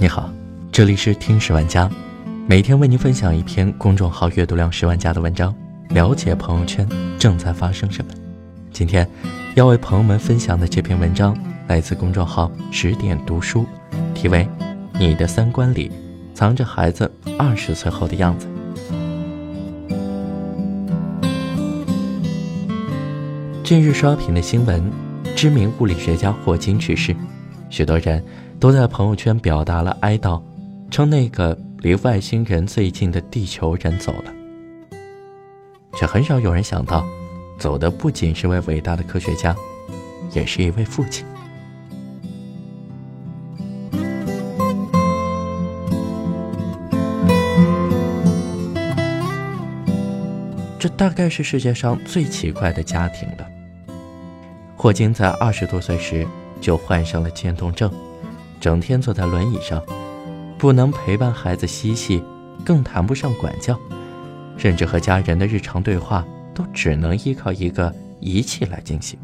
[0.00, 0.32] 你好，
[0.72, 1.86] 这里是听十万加，
[2.46, 5.54] 每天为您分享一篇公众号阅读量十万加的文章，
[5.90, 6.88] 了解朋友圈
[7.18, 8.10] 正在发生什么。
[8.72, 9.06] 今天
[9.56, 11.36] 要为朋友们分享的这篇文章
[11.66, 13.66] 来自公众号十点读书，
[14.14, 14.48] 题为
[14.98, 15.92] 《你的三观里
[16.32, 18.48] 藏着孩子二十岁后的样子》。
[23.62, 24.90] 近日刷屏的新闻，
[25.36, 27.14] 知名物理学家霍金去世。
[27.68, 28.24] 许多人
[28.60, 30.38] 都在朋友圈表达了哀悼，
[30.90, 34.30] 称那个离外星人最近的地球人走了，
[35.94, 37.02] 却很少有人想到，
[37.58, 39.56] 走的不仅是位伟大的科学家，
[40.34, 41.24] 也是一位父亲。
[50.78, 53.46] 这大概是世界上最奇怪的家庭了。
[54.76, 56.28] 霍金在二十多岁时。
[56.60, 57.90] 就患上了渐冻症，
[58.60, 59.82] 整天坐在轮椅上，
[60.58, 62.22] 不能陪伴孩子嬉戏，
[62.64, 63.78] 更谈不上管教，
[64.58, 66.22] 甚至和家人的日常对话
[66.54, 69.18] 都只能依靠一个仪器来进行。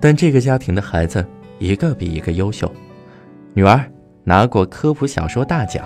[0.00, 1.26] 但这个家庭的孩子
[1.58, 2.70] 一个比一个优秀，
[3.52, 3.84] 女儿
[4.22, 5.84] 拿过科普小说大奖，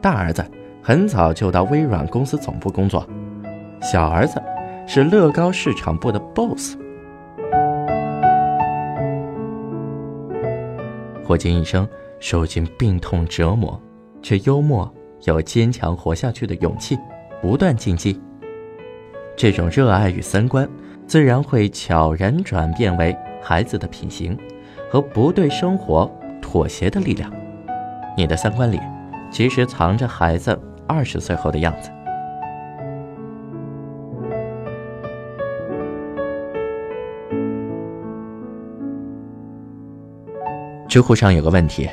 [0.00, 0.44] 大儿子
[0.80, 3.04] 很早就到微软公司总部工作，
[3.82, 4.40] 小儿子
[4.86, 6.76] 是乐高市场部的 boss。
[11.28, 11.86] 霍金一生
[12.20, 13.78] 受尽病痛折磨，
[14.22, 14.90] 却幽默
[15.24, 16.96] 又坚强活下去的勇气，
[17.42, 18.18] 不断进击。
[19.36, 20.66] 这种热爱与三观，
[21.06, 24.34] 自然会悄然转变为孩子的品行
[24.90, 27.30] 和不对生活妥协的力量。
[28.16, 28.80] 你的三观里，
[29.30, 31.90] 其实藏着孩子二十岁后的样子。
[40.88, 41.86] 知乎上有个问题：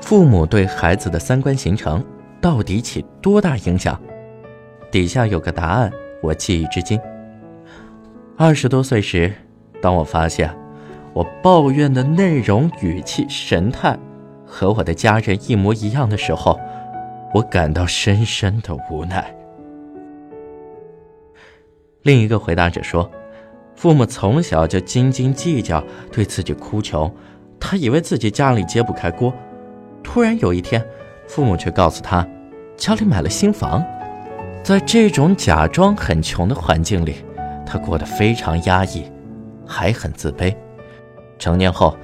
[0.00, 2.04] 父母对孩子的三观形成
[2.40, 3.98] 到底起多大影响？
[4.90, 5.88] 底下有个答案，
[6.20, 7.00] 我记忆至今。
[8.36, 9.32] 二十多岁时，
[9.80, 10.52] 当我发现
[11.12, 13.96] 我抱怨的内容、语气、神态
[14.44, 16.58] 和我的家人一模一样的时候，
[17.32, 19.32] 我感到深深的无奈。
[22.02, 23.08] 另一个回答者说
[23.76, 27.08] ：“父母从小就斤斤计较，对自己哭穷。”
[27.60, 29.32] 他以为自己家里揭不开锅，
[30.02, 30.84] 突然有一天，
[31.28, 32.26] 父母却告诉他，
[32.76, 33.84] 家里买了新房。
[34.64, 37.24] 在这种假装很穷的环境里，
[37.64, 39.04] 他过得非常压抑，
[39.66, 40.54] 还很自卑。
[41.38, 41.96] 成年后，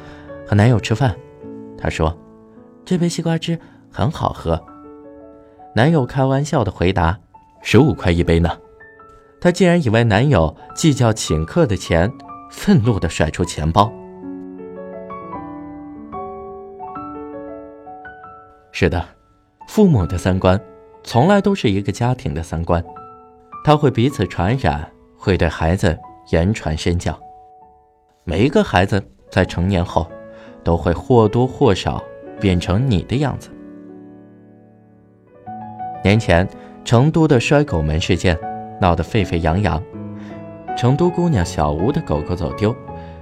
[0.46, 1.14] 和男友吃饭，
[1.76, 2.16] 他说
[2.84, 3.58] ：“这杯西瓜汁
[3.90, 4.62] 很好喝。”
[5.74, 7.18] 男友开玩笑的回答
[7.60, 8.50] ：“十五块一杯呢。”
[9.38, 12.10] 他竟然以为男友计较请客的钱，
[12.50, 13.92] 愤怒地甩出钱包。
[18.78, 19.02] 是的，
[19.68, 20.60] 父母的三观，
[21.02, 22.84] 从来都是一个家庭的三观，
[23.64, 25.98] 他会彼此传染，会对孩子
[26.30, 27.18] 言传身教。
[28.24, 30.06] 每一个孩子在成年后，
[30.62, 32.04] 都会或多或少
[32.38, 33.48] 变成你的样子。
[36.04, 36.46] 年前，
[36.84, 38.38] 成都的摔狗门事件
[38.78, 39.82] 闹得沸沸扬扬，
[40.76, 42.76] 成都姑娘小吴的狗狗走丢，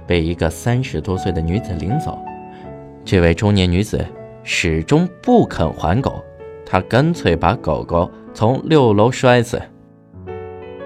[0.05, 2.19] 被一个三十多岁的女子领走，
[3.05, 4.05] 这位中年女子。
[4.47, 6.23] 始终不肯还狗，
[6.63, 9.59] 他干脆把狗狗从六楼摔死。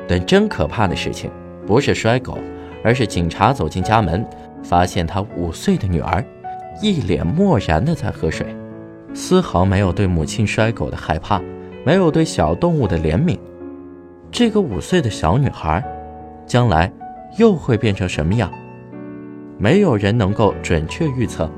[0.08, 1.30] 但真可怕的事情
[1.68, 2.38] 不是摔狗，
[2.86, 4.26] 而是警察走进家门，
[4.64, 6.24] 发现他五岁的女儿
[6.82, 8.48] 一脸漠然的在喝水，
[9.14, 11.42] 丝毫没有对母亲摔狗的害怕，
[11.86, 13.38] 没有对小动物的怜悯。
[14.32, 15.84] 这个五岁的小女孩，
[16.48, 16.90] 将来
[17.38, 18.50] 又会变成什么样？
[19.58, 21.52] 没有人能够准确预测。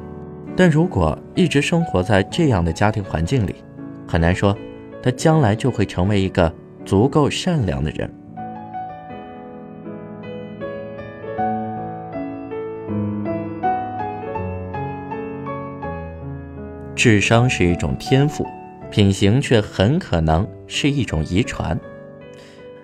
[0.55, 3.55] 但如果一直生活在这样的家庭环境里，
[4.07, 4.55] 很难说
[5.01, 6.53] 他将来就会成为一个
[6.85, 8.13] 足够善良的人。
[16.93, 18.45] 智商是一种天赋，
[18.91, 21.79] 品行却很可能是一种遗传。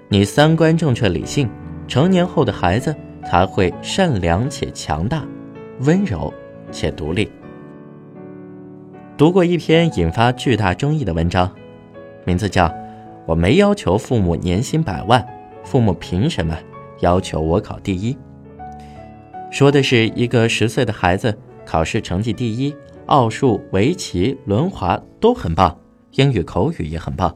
[0.09, 1.47] 你三观正确、理性，
[1.87, 2.95] 成年后的孩子
[3.29, 5.23] 才会善良且强大，
[5.81, 6.33] 温柔
[6.71, 7.29] 且独立。
[9.17, 11.51] 读过一篇引发巨大争议的文章，
[12.23, 12.65] 名字叫
[13.25, 15.25] 《我没要求父母年薪百万，
[15.63, 16.55] 父母凭什么
[16.99, 18.13] 要求我考第一》。
[19.49, 21.35] 说的是一个十岁的孩子
[21.65, 22.75] 考试成绩第一，
[23.07, 25.75] 奥数、围棋、轮滑都很棒，
[26.11, 27.35] 英语口语也很棒，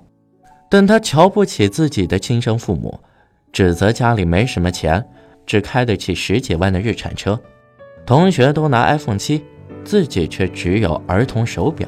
[0.69, 2.99] 但他瞧不起自己的亲生父母，
[3.51, 5.03] 指责家里没什么钱，
[5.47, 7.39] 只开得起十几万的日产车，
[8.05, 9.43] 同学都拿 iPhone 七。
[9.83, 11.87] 自己却只有儿童手表，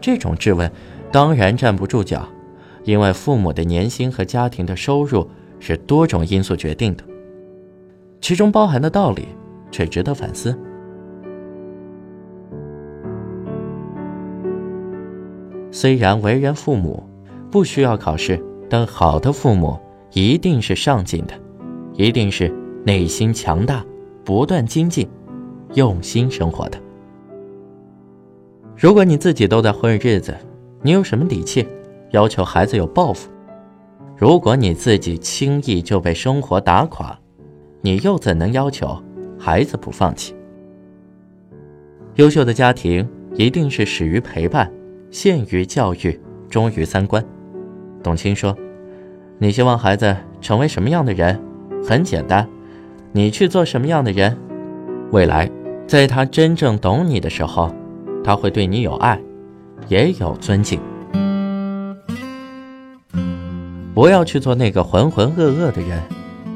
[0.00, 0.70] 这种质问
[1.10, 2.26] 当然站不住脚，
[2.84, 5.28] 因为父母的年薪和家庭的收入
[5.58, 7.04] 是多种因素决定的，
[8.20, 9.26] 其中包含的道理
[9.70, 10.56] 却值得反思。
[15.72, 17.02] 虽然为人父母
[17.50, 19.78] 不需要考试，但好的父母
[20.12, 21.34] 一定是上进的，
[21.94, 22.50] 一定是
[22.84, 23.84] 内心强大、
[24.24, 25.06] 不断精进、
[25.74, 26.78] 用心生活的。
[28.76, 30.34] 如果你自己都在混日子，
[30.82, 31.66] 你有什么底气
[32.10, 33.30] 要求孩子有抱负？
[34.16, 37.18] 如果你自己轻易就被生活打垮，
[37.80, 38.96] 你又怎能要求
[39.38, 40.34] 孩子不放弃？
[42.14, 44.70] 优秀的家庭一定是始于陪伴。
[45.08, 46.20] 限于教育，
[46.50, 47.24] 忠于三观。
[48.02, 48.54] 董卿说
[49.38, 51.40] ：“你希望孩子成为什么样的人？
[51.82, 52.46] 很简单，
[53.12, 54.36] 你去做什么样的人，
[55.12, 55.48] 未来
[55.86, 57.72] 在他真正懂你的时候，
[58.24, 59.20] 他会对你有爱，
[59.88, 60.80] 也有尊敬。
[63.94, 66.02] 不要去做那个浑浑噩噩的人，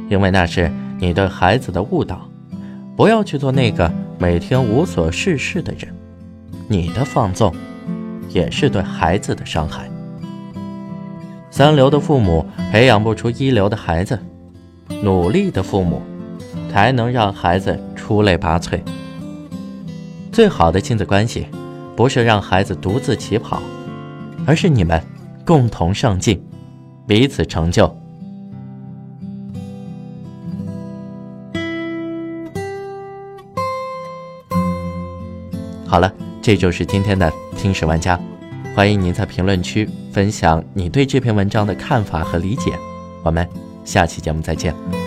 [0.08, 2.28] 因为那是你对孩子的误导。
[2.96, 5.94] 不要去做那个每天无所事事的人，
[6.68, 7.54] 你的放纵。”
[8.32, 9.90] 也是对孩子的伤害。
[11.50, 14.16] 三流的父母培养不出一流的孩子，
[15.02, 16.00] 努力的父母
[16.70, 18.80] 才能让孩子出类拔萃。
[20.32, 21.46] 最好的亲子关系，
[21.96, 23.62] 不是让孩子独自起跑，
[24.46, 25.02] 而是你们
[25.44, 26.42] 共同上进，
[27.06, 27.86] 彼此成就。
[35.86, 36.12] 好了。
[36.42, 38.18] 这就是今天的听史玩家，
[38.74, 42.72] 欢迎您在评论区分享你对这篇文章的看法和理解。
[43.22, 43.46] 我们
[43.84, 44.99] 下期节目再见。